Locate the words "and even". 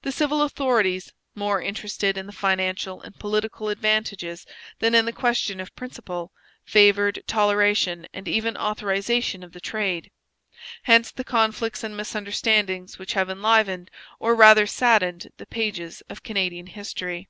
8.14-8.56